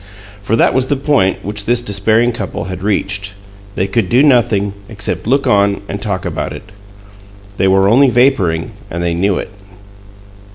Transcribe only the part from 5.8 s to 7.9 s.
and talk about it. They were